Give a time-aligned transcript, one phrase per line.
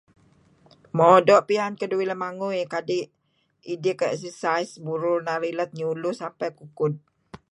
[0.97, 3.09] Mo doo' piyan keduih lemangui kadi'
[4.11, 6.93] exercise burur narih lat ngi uluh paad kukud.